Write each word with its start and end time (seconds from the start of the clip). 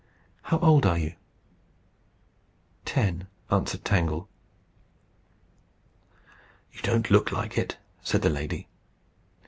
How 0.41 0.57
old 0.61 0.87
are 0.87 0.97
you?" 0.97 1.13
"Ten," 2.85 3.27
answered 3.51 3.85
Tangle. 3.85 4.27
"You 6.73 6.81
don't 6.81 7.11
look 7.11 7.31
like 7.31 7.55
it," 7.55 7.77
said 8.01 8.23
the 8.23 8.29
lady. 8.31 8.67